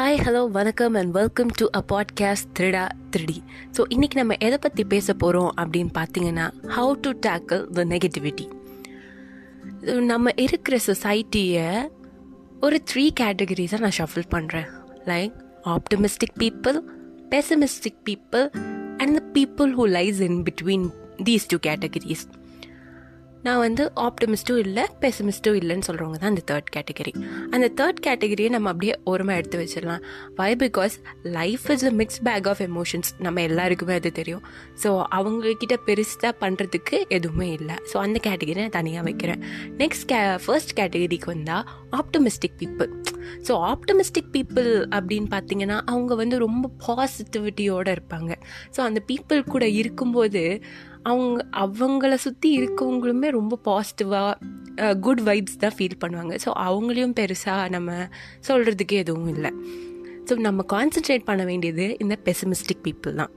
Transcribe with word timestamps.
Hi 0.00 0.20
hello 0.24 0.42
வணக்கம் 0.50 0.94
and 0.94 1.10
welcome 1.10 1.50
to 1.56 1.64
a 1.70 1.80
podcast 1.88 2.46
த்ரிடா 2.58 2.84
த்ரிடி 3.10 3.36
so 3.76 3.80
இன்றைக்கி 3.88 4.14
நம்ம 4.14 4.36
எதை 4.38 4.58
பற்றி 4.58 4.84
பேச 4.84 5.14
போகிறோம் 5.14 5.50
அப்படின்னு 5.56 5.92
பார்த்தீங்கன்னா 5.98 6.46
how 6.68 6.92
to 7.00 7.10
tackle 7.26 7.60
the 7.72 7.84
negativity 7.84 8.46
நம்ம 10.04 10.32
இருக்கிற 10.36 10.78
சொசைட்டியை 10.86 11.66
ஒரு 12.60 12.78
த்ரீ 12.92 13.04
கேட்டகரிஸாக 13.20 13.80
நான் 13.80 13.96
ஷஃபில் 13.98 14.28
பண்ணுறேன் 14.30 14.68
like 15.06 15.36
optimistic 15.66 16.36
people 16.38 16.78
pessimistic 17.30 18.00
people 18.04 18.46
and 18.96 19.14
the 19.16 19.22
people 19.32 19.74
who 19.74 19.86
lies 19.90 20.20
in 20.20 20.40
between 20.42 20.88
these 21.24 21.46
two 21.48 21.58
categories 21.62 22.24
நான் 23.46 23.60
வந்து 23.64 23.82
ஆப்டமிஸ்ட்டும் 24.06 24.60
இல்லை 24.64 24.84
பெசமிஸ்ட்டும் 25.02 25.56
இல்லைன்னு 25.60 25.86
சொல்கிறவங்க 25.86 26.18
தான் 26.22 26.32
அந்த 26.32 26.42
தேர்ட் 26.50 26.70
கேட்டகரி 26.76 27.12
அந்த 27.54 27.66
தேர்ட் 27.78 28.00
கேட்டகரியை 28.06 28.50
நம்ம 28.54 28.68
அப்படியே 28.72 28.94
ஓரமாக 29.10 29.38
எடுத்து 29.40 29.58
வச்சிடலாம். 29.60 30.02
Why 30.40 30.50
because 30.64 30.94
life 31.38 31.64
is 31.74 31.84
a 31.90 31.92
mix 32.00 32.20
bag 32.28 32.48
of 32.52 32.62
emotions 32.68 33.10
நம்ம 33.26 33.42
எல்லாருக்குமே 33.50 33.94
அது 34.00 34.12
தெரியும். 34.20 34.44
ஸோ 34.82 34.90
அவங்கக்கிட்ட 35.18 35.76
பெருசாக 35.88 36.32
பண்ணுறதுக்கு 36.42 36.98
எதுவுமே 37.18 37.48
இல்லை. 37.58 37.76
ஸோ 37.92 37.96
அந்த 38.06 38.20
கேட்டகரி 38.28 38.58
நான் 38.60 38.76
தனியாக 38.80 39.04
வைக்கிறேன். 39.08 39.42
நெக்ஸ்ட் 39.82 40.08
கே 40.12 40.20
ஃபர்ஸ்ட் 40.46 40.74
கேட்டகரிக்கு 40.80 41.30
வந்தால் 41.34 41.64
optimistic 42.00 42.58
people 42.62 42.90
so 43.46 43.52
optimistic 43.72 44.30
people 44.36 44.70
அப்படின்னு 44.96 45.28
பார்த்தீங்கன்னா 45.34 45.78
அவங்க 45.92 46.12
வந்து 46.14 46.36
ரொம்ப 46.44 46.70
பாசிட்டிவிட்டியோடு 46.86 47.90
இருப்பாங்க. 47.96 48.32
ஸோ 48.76 48.80
அந்த 48.88 49.00
பீப்புள் 49.10 49.42
கூட 49.54 49.64
இருக்கும்போது 49.80 50.42
அவங்க 51.02 51.46
அவங்கள 51.64 52.14
சுற்றி 52.14 52.48
இருக்கவங்களுமே 52.60 53.28
ரொம்ப 53.30 53.58
பாசிட்டிவாக 53.64 54.94
குட் 55.00 55.20
வைப்ஸ் 55.20 55.58
தான் 55.58 55.76
ஃபீல் 55.78 56.00
பண்ணுவாங்க. 56.04 56.34
ஸோ 56.44 56.50
அவங்களையும் 56.66 57.16
பெருசாக 57.20 57.68
நம்ம 57.68 58.08
சொல்கிறதுக்கு 58.48 58.92
எதுவும் 58.92 59.28
இல்லை. 59.28 59.52
ஸோ 60.28 60.36
நம்ம 60.36 60.64
கான்சென்ட்ரேட் 60.72 61.24
பண்ண 61.24 61.44
வேண்டியது 61.44 61.96
இந்த 61.98 62.18
பெசிமிஸ்டிக் 62.24 62.82
பீப்புள் 62.82 63.14
தான். 63.14 63.32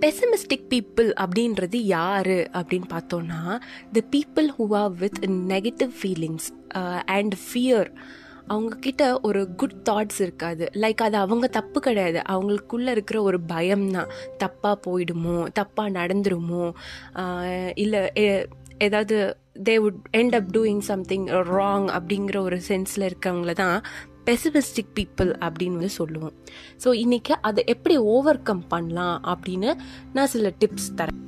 பெசிமிஸ்டிக் 0.00 0.66
பீப்புள் 0.70 1.08
அப்படின்றது 1.24 1.74
யார் 1.74 2.36
அப்படின்னு 2.58 2.88
பார்த்தோன்னா 2.92 3.58
the 3.92 4.02
people 4.10 4.48
who 4.58 4.64
are 4.74 4.92
with 4.92 5.20
negative 5.26 5.92
feelings 6.00 6.48
and 7.04 7.34
fear 7.46 7.90
அவங்கக்கிட்ட 8.52 9.02
ஒரு 9.28 9.40
குட் 9.60 9.78
தாட்ஸ் 9.88 10.20
இருக்காது. 10.24 10.64
லைக் 10.82 11.02
அது 11.06 11.16
அவங்க 11.24 11.46
தப்பு 11.58 11.78
கிடையாது. 11.86 12.18
அவங்களுக்குள்ளே 12.34 12.92
இருக்கிற 12.96 13.18
ஒரு 13.28 13.40
பயம் 13.52 13.86
தான் 13.96 14.10
தப்பாக 14.42 14.76
போயிடுமோ 14.86 15.36
தப்பாக 15.60 15.94
நடந்துருமோ 15.98 16.64
இல்லை 17.84 18.02
ஏதாவது 18.86 19.16
they 19.66 19.74
would 19.82 20.00
end 20.20 20.36
up 20.38 20.50
doing 20.56 20.82
something 20.90 21.26
wrong 21.52 21.86
அப்படிங்கிற 21.98 22.36
ஒரு 22.48 22.58
சென்ஸில் 22.68 23.08
இருக்கவங்கள 23.10 23.52
தான் 23.62 23.76
பெசிமிஸ்டிக் 24.28 24.92
பீப்புள் 24.98 25.30
அப்படின்னு 25.46 25.78
வந்து 25.80 25.94
சொல்லுவோம். 26.00 26.34
ஸோ 26.84 26.90
இன்றைக்கி 27.04 27.34
அதை 27.48 27.62
எப்படி 27.74 27.96
ஓவர் 28.14 28.44
கம் 28.48 28.64
பண்ணலாம் 28.74 29.18
அப்படின்னு 29.32 29.70
நான் 30.16 30.32
சில 30.34 30.52
டிப்ஸ் 30.62 30.90
தரேன். 31.00 31.20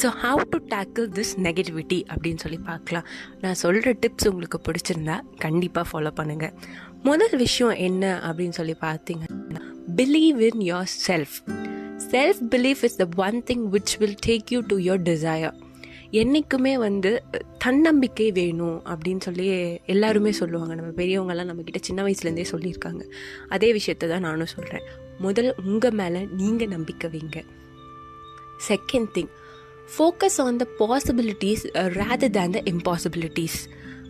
So 0.00 0.08
how 0.20 0.42
to 0.52 0.58
tackle 0.72 1.06
this 1.16 1.32
negativity 1.46 1.96
அப்படின்னு 2.12 2.40
சொல்லி 2.42 2.58
பார்க்கலாம். 2.68 3.06
நான் 3.40 3.58
சொல்கிற 3.62 3.90
டிப்ஸ் 4.02 4.28
உங்களுக்கு 4.30 4.58
பிடிச்சிருந்தா 4.66 5.16
கண்டிப்பாக 5.44 5.84
ஃபாலோ 5.90 6.10
பண்ணுங்கள் 6.18 6.52
முதல் 7.08 7.34
விஷயம் 7.42 7.74
என்ன 7.88 8.04
அப்படின்னு 8.28 8.56
சொல்லி 8.58 8.74
பார்த்தீங்கன்னா 8.84 9.62
believe 9.98 10.38
in 10.48 10.62
your 10.68 10.88
self 11.08 11.34
self 12.12 12.40
belief 12.54 12.84
is 12.88 12.96
the 13.02 13.06
one 13.26 13.38
thing 13.50 13.64
which 13.74 13.94
will 14.02 14.16
take 14.28 14.52
you 14.54 14.60
to 14.72 14.78
your 14.88 15.02
desire 15.10 15.58
என்றைக்குமே 16.22 16.74
வந்து 16.86 17.10
தன்னம்பிக்கை 17.64 18.28
வேணும் 18.40 18.78
அப்படின்னு 18.92 19.22
சொல்லி 19.26 19.46
எல்லாருமே 19.94 20.32
சொல்லுவாங்க. 20.40 20.72
நம்ம 20.78 20.92
பெரியவங்கெல்லாம் 21.00 21.50
நம்மக்கிட்ட 21.50 21.82
சின்ன 21.88 22.00
வயசுலேருந்தே 22.06 22.46
சொல்லியிருக்காங்க. 22.54 23.02
அதே 23.56 23.70
விஷயத்த 23.78 24.08
தான் 24.14 24.26
நானும் 24.28 24.52
சொல்கிறேன் 24.56 24.86
முதல் 25.26 25.50
உங்கள் 25.66 25.98
மேலே 26.02 26.22
நீங்கள் 26.40 26.72
நம்பிக்கை 26.76 27.10
வைங்க. 27.16 27.38
Second 28.70 29.12
thing 29.16 29.30
focus 29.94 30.38
on 30.44 30.58
the 30.62 30.64
possibilities 30.80 31.62
rather 31.98 32.32
than 32.36 32.52
the 32.56 32.60
impossibilities 32.72 33.60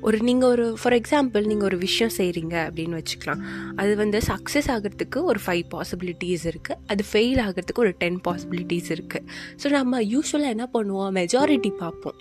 ஒரு 0.07 0.19
நீங்கள் 0.27 0.51
ஒரு 0.55 0.67
ஃபார் 0.81 0.97
எக்ஸாம்பிள் 0.99 1.49
நீங்கள் 1.51 1.69
ஒரு 1.69 1.79
விஷயம் 1.85 2.13
செய்கிறீங்க 2.17 2.55
அப்படின்னு 2.67 2.99
வச்சுக்கலாம். 2.99 3.41
அது 3.81 3.93
வந்து 4.01 4.19
சக்ஸஸ் 4.29 4.69
ஆகிறதுக்கு 4.75 5.19
ஒரு 5.31 5.41
ஃபைவ் 5.45 5.65
பாசிபிலிட்டிஸ் 5.75 6.45
இருக்குது 6.51 6.79
அது 6.93 7.05
ஃபெயில் 7.11 7.41
ஆகிறதுக்கு 7.47 7.83
ஒரு 7.85 7.93
டென் 8.03 8.19
பாசிபிலிட்டிஸ் 8.27 8.91
இருக்குது 8.97 9.27
ஸோ 9.63 9.69
நம்ம 9.79 10.01
யூஸ்வலாக 10.15 10.55
என்ன 10.57 10.67
பண்ணுவோம்? 10.77 11.11
மெஜாரிட்டி 11.21 11.73
பார்ப்போம். 11.83 12.19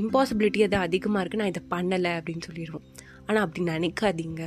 இம்பாசிபிலிட்டி 0.00 0.62
அது 0.66 0.78
அதிகமாக 0.86 1.22
இருக்குது 1.22 1.42
நான் 1.42 1.52
இதை 1.54 1.62
பண்ணலை 1.74 2.12
அப்படின்னு 2.18 2.46
சொல்லிடுவோம். 2.48 2.86
ஆனால் 3.26 3.42
அப்படி 3.44 3.62
நினைக்காதீங்க. 3.74 4.42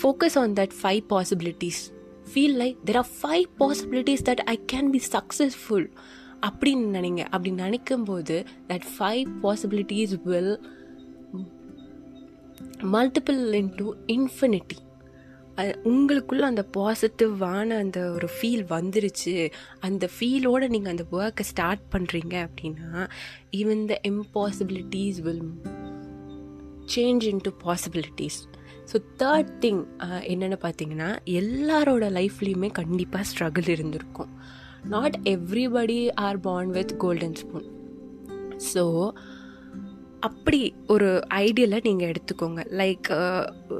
Focus 0.00 0.36
on 0.42 0.56
that 0.60 0.76
five 0.80 1.02
possibilities 1.14 1.82
feel 2.32 2.58
like 2.62 2.76
there 2.88 2.98
are 3.02 3.10
five 3.22 3.46
possibilities 3.62 4.26
that 4.28 4.44
I 4.54 4.56
can 4.72 4.90
be 4.96 5.00
successful 5.14 5.88
அப்படின்னு 6.48 6.86
நினைங்க. 6.98 7.22
அப்படி 7.34 7.50
நினைக்கும் 7.64 8.06
போது 8.10 8.36
that 8.70 8.88
five 8.94 9.28
possibilities 9.44 10.14
will 10.30 10.54
multiple 12.96 13.40
into 13.60 13.86
infinity 14.16 14.78
உங்களுக்குள்ள 15.90 16.44
அந்த 16.52 16.62
பாசிட்டிவான 16.76 17.76
அந்த 17.82 17.98
ஒரு 18.14 18.28
ஃபீல் 18.36 18.64
வந்துருச்சு. 18.72 19.34
அந்த 19.88 20.04
ஃபீலோடு 20.14 20.66
நீங்கள் 20.72 20.92
அந்த 20.94 21.04
ஒர்க்கை 21.18 21.44
ஸ்டார்ட் 21.50 21.84
பண்ணுறீங்க 21.92 22.34
அப்படின்னா 22.46 22.90
even 23.60 23.84
the 23.92 23.96
impossibilities 24.10 25.20
will 25.26 25.44
change 26.94 27.26
into 27.32 27.52
possibilities 27.64 28.40
so 28.90 28.96
third 29.22 29.52
thing 29.64 29.82
என்னென்னு 30.32 30.58
பார்த்தீங்கன்னா 30.66 31.10
எல்லாரோட 31.40 32.04
லைஃப்லேயுமே 32.18 32.70
கண்டிப்பாக 32.80 33.28
ஸ்ட்ரகிள் 33.30 33.70
இருந்திருக்கும். 33.76 34.32
Not 34.88 35.16
everybody 35.24 36.10
are 36.14 36.40
born 36.40 36.70
with 36.70 36.98
golden 36.98 37.34
spoon 37.34 37.64
so 38.74 39.10
அப்படி 40.20 40.74
ஒரு 40.86 41.24
ஐடியலை 41.34 41.78
நீங்கள் 41.82 42.10
எடுத்துக்கோங்க. 42.10 42.60
லைக் 42.70 43.08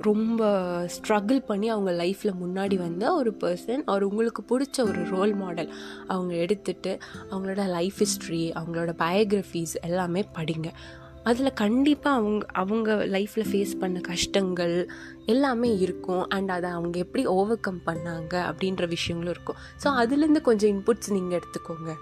ரொம்ப 0.02 0.48
ஸ்ட்ரகிள் 0.86 1.38
பண்ணி 1.38 1.68
அவங்க 1.68 2.04
லைஃப்பில் 2.04 2.34
முன்னாடி 2.42 2.76
வந்த 2.76 3.14
ஒரு 3.14 3.36
பர்சன் 3.40 3.82
அவர் 3.84 4.02
உங்களுக்கு 4.02 4.42
பிடிச்ச 4.42 4.80
ஒரு 4.80 5.04
ரோல் 5.04 5.34
மாடல் 5.34 5.74
அவங்க 6.06 6.34
எடுத்துட்டு 6.34 6.98
அவங்களோட 7.30 7.68
லைஃப் 7.68 7.94
ஹிஸ்ட்ரி 7.96 8.50
அவங்களோட 8.50 8.92
பயோகிராஃபிஸ் 8.98 9.74
எல்லாமே 9.82 10.24
படிங்க. 10.34 10.70
அதில் 11.24 11.58
கண்டிப்பாக 11.62 12.18
அவங்க 12.20 12.46
அவங்க 12.52 12.94
லைஃப்பில் 13.14 13.48
ஃபேஸ் 13.50 13.74
பண்ண 13.80 14.00
கஷ்டங்கள் 14.00 14.74
எல்லாமே 15.26 15.70
இருக்கும். 15.84 16.24
அண்ட் 16.28 16.50
அதை 16.50 16.70
அவங்க 16.70 16.98
எப்படி 16.98 17.26
ஓவர் 17.36 17.60
கம் 17.60 17.80
பண்ணாங்க 17.86 18.34
அப்படின்ற 18.50 18.86
விஷயங்களும் 18.86 19.34
இருக்கும். 19.36 19.60
ஸோ 19.84 19.88
அதுலேருந்து 20.02 20.42
கொஞ்சம் 20.42 20.72
இன்புட்ஸ் 20.74 21.14
நீங்கள் 21.18 21.38
எடுத்துக்கோங்க. 21.40 21.92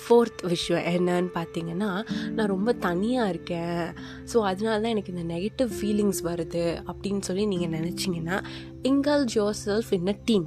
ஃபோர்த் 0.00 0.42
விஷயம் 0.46 0.84
என்னன்னு 0.92 1.30
பார்த்தீங்கன்னா 1.34 1.90
நான் 2.36 2.52
ரொம்ப 2.54 2.72
தனியாக 2.86 3.28
இருக்கேன். 3.28 3.82
ஸோ 4.32 4.36
அதனால 4.50 4.76
தான் 4.80 4.94
எனக்கு 4.94 5.12
இந்த 5.14 5.24
நெகட்டிவ் 5.34 5.70
ஃபீலிங்ஸ் 5.78 6.22
வருது 6.30 6.64
அப்படின்னு 6.90 7.20
சொல்லி 7.20 7.44
நீங்கள் 7.46 7.74
நினச்சிங்கன்னா 7.78 8.38
இங்கல் 8.82 9.24
ஜோர் 9.34 9.58
செல்ஃப் 9.66 9.92
இன் 9.98 10.12
அ 10.14 10.16
டீம் 10.24 10.46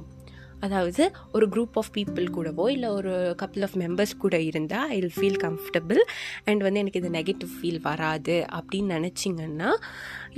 அதாவது 0.64 1.04
ஒரு 1.32 1.46
குரூப் 1.54 1.78
ஆஃப் 1.80 1.90
பீப்புள் 1.96 2.26
கூடவோ 2.36 2.66
இல்லை 2.74 2.90
ஒரு 2.98 3.14
கப்புள் 3.42 3.66
ஆஃப் 3.68 3.76
மெம்பர்ஸ் 3.82 4.14
கூட 4.24 4.36
இருந்தால் 4.50 4.92
I 4.94 4.98
will 5.00 5.16
feel 5.18 5.40
comfortable 5.46 6.02
and 6.44 6.64
வந்து 6.66 6.82
எனக்கு 6.84 7.02
இது 7.02 7.16
நெகட்டிவ் 7.18 7.52
ஃபீல் 7.56 7.82
வராது 7.88 8.38
அப்படின்னு 8.58 8.96
நினச்சிங்கன்னா 8.98 9.72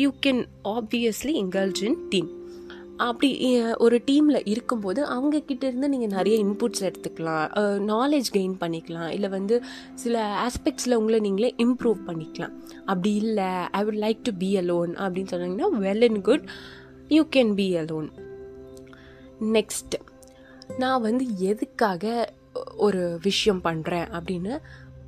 you 0.04 0.10
can 0.26 0.42
obviously 0.76 1.34
indulge 1.44 1.82
in 1.90 2.00
team 2.08 2.32
அப்படி 3.04 3.28
ஒரு 3.84 3.96
டீமில் 4.06 4.46
இருக்கும்போது 4.52 5.00
அவங்கக்கிட்ட 5.14 5.64
இருந்து 5.70 5.88
நீங்கள் 5.94 6.12
நிறைய 6.14 6.36
இன்புட்ஸ் 6.44 6.84
எடுத்துக்கலாம். 6.88 7.44
நாலேஜ் 7.90 8.28
கெயின் 8.36 8.54
பண்ணிக்கலாம். 8.62 9.10
இல்லை 9.16 9.28
வந்து 9.34 9.56
சில 10.02 10.14
ஆஸ்பெக்ட்ஸில் 10.46 10.96
உங்களை 11.00 11.18
நீங்களே 11.26 11.50
இம்ப்ரூவ் 11.64 12.00
பண்ணிக்கலாம். 12.08 12.54
அப்படி 12.90 13.12
இல்லை 13.24 13.50
I 13.78 13.82
would 13.88 14.00
like 14.06 14.24
to 14.28 14.34
be 14.42 14.50
alone 14.62 14.94
அப்படின்னு 15.04 15.32
சொன்னாங்கன்னா 15.34 15.68
well 15.86 16.06
and 16.08 16.22
good 16.30 16.46
you 17.16 17.24
can 17.36 17.52
be 17.60 17.68
alone 17.82 18.08
next 19.56 19.96
நான் 20.82 21.04
வந்து 21.08 21.24
எதுக்காக 21.50 22.34
ஒரு 22.86 23.18
விஷயம் 23.22 23.62
பண்ணுறேன் 23.64 24.06
அப்படின்னு 24.16 24.52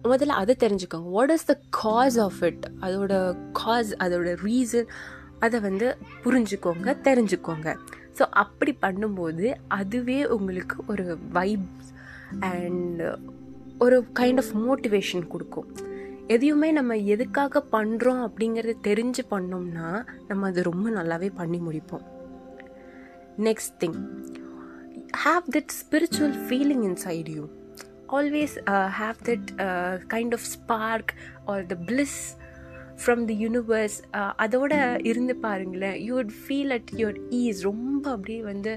முதல்ல 0.05 0.39
அதை 0.43 0.55
தெரிஞ்சுக்கோங்க. 0.65 1.09
What 1.17 1.31
is 1.31 1.49
the 1.51 1.55
cause 1.69 2.19
of 2.19 2.43
it 2.43 2.65
அதோட 2.81 3.37
காஸ் 3.53 3.95
அதோட 4.05 4.29
ரீசன் 4.47 4.91
அதை 5.39 5.61
வந்து 5.61 5.97
புரிஞ்சுக்கோங்க 6.25 6.95
தெரிஞ்சுக்கோங்க. 7.09 7.77
ஸோ 8.19 8.25
அப்படி 8.43 8.79
பண்ணும்போது 8.83 9.55
அதுவே 9.69 10.27
உங்களுக்கு 10.37 10.77
ஒரு 10.87 11.19
வைப்ஸ் 11.33 11.91
அண்ட் 12.41 13.03
ஒரு 13.79 14.05
கைண்ட் 14.21 14.41
ஆஃப் 14.43 14.55
மோட்டிவேஷன் 14.69 15.27
கொடுக்கும். 15.29 15.69
எதையுமே 16.35 16.73
நம்ம 16.73 16.97
எதுக்காக 17.15 17.63
பண்ணுறோம் 17.73 18.23
அப்படிங்கிறத 18.29 18.75
தெரிஞ்சு 18.89 19.23
பண்ணோம்னா 19.31 19.89
நம்ம 20.29 20.47
அது 20.51 20.63
ரொம்ப 20.63 20.89
நல்லாவே 20.91 21.31
பண்ணி 21.35 21.59
முடிப்போம். 21.59 22.07
Next 23.47 23.77
thing 23.79 23.99
have 25.25 25.45
that 25.55 25.71
spiritual 25.83 26.33
feeling 26.49 26.83
inside 26.91 27.29
you. 27.37 27.45
Always 28.17 28.53
uh, 28.67 28.89
have 29.01 29.19
that 29.29 29.47
uh, 29.67 29.95
kind 30.15 30.33
of 30.37 30.43
spark 30.57 31.15
or 31.47 31.59
the 31.73 31.81
bliss 31.89 32.17
from 33.03 33.21
the 33.27 33.35
universe 33.43 33.97
அதோட 34.45 34.73
இருந்து 35.09 35.35
பாருங்களேன். 35.45 35.99
You 36.05 36.13
would 36.17 36.33
feel 36.45 36.73
at 36.77 36.89
your 37.01 37.19
ease 37.41 37.61
ரொம்ப 37.67 38.05
அப்படியே 38.15 38.41
வந்து 38.49 38.73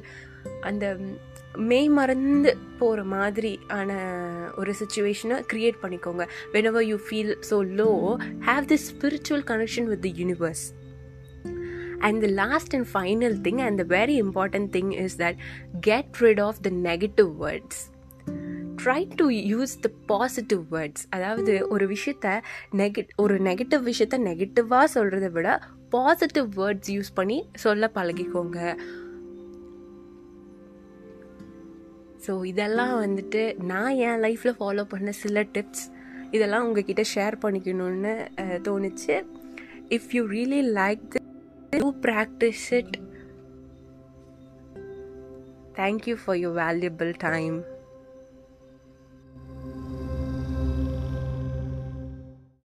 அந்த 0.69 0.85
மெய் 1.69 1.89
மறந்து 1.99 2.51
போகிற 2.81 3.05
மாதிரி 3.13 3.53
ஆன 3.77 3.91
ஒரு 4.61 4.73
சுச்சுவேஷனை 4.81 5.37
க்ரியேட் 5.53 5.81
பண்ணிக்கோங்க. 5.83 6.25
Whenever 6.71 6.85
you 6.91 6.97
feel 7.07 7.33
so 7.49 7.57
low 7.79 7.89
have 8.49 8.69
this 8.73 8.85
spiritual 8.91 9.45
connection 9.51 9.89
with 9.93 10.03
the 10.07 10.13
universe 10.21 10.63
And 12.07 12.23
the 12.25 12.31
last 12.41 12.73
and 12.77 12.87
final 12.97 13.33
thing, 13.45 13.61
and 13.61 13.77
the 13.83 13.89
very 13.97 14.17
important 14.25 14.67
thing, 14.75 14.89
is 15.05 15.15
that 15.23 15.35
get 15.89 16.21
rid 16.25 16.39
of 16.49 16.61
the 16.67 16.73
negative 16.89 17.31
words. 17.45 17.77
Try 18.81 19.01
to 19.19 19.25
use 19.51 19.73
the 19.83 19.89
positive 20.11 20.61
words 20.73 21.03
அதாவது 21.15 21.53
ஒரு 21.73 21.85
விஷயத்த 21.91 22.27
nugget 22.79 23.11
ஒரு 23.23 23.35
negative 23.47 23.83
விஷயத்த 23.89 24.17
நெகட்டிவாக 24.27 24.87
சொல்கிறத 24.95 25.27
விட 25.35 25.49
positive 25.95 26.47
words 26.59 26.91
use 26.95 27.11
பண்ணி 27.19 27.37
சொல்ல 27.65 27.91
பழகிக்கோங்க. 27.97 28.57
ஸோ 32.25 32.33
இதெல்லாம் 32.51 32.95
வந்துட்டு 33.05 33.43
நான் 33.73 33.93
என் 34.07 34.21
லைஃப்பில் 34.25 34.57
ஃபாலோ 34.61 34.85
பண்ண 34.95 35.13
சில 35.23 35.45
டிப்ஸ் 35.57 35.85
இதெல்லாம் 36.37 36.65
உங்ககிட்ட 36.67 37.05
ஷேர் 37.15 37.41
பண்ணிக்கணும்னு 37.45 38.15
தோணுச்சு. 38.69 39.17
If 39.97 40.11
you 40.17 40.23
really 40.35 40.63
like 40.81 41.20
do 41.71 41.91
practice 41.93 42.71
it. 42.71 42.97
Thank 45.75 46.05
you 46.05 46.17
for 46.17 46.35
your 46.35 46.53
valuable 46.53 47.13
time. 47.13 47.63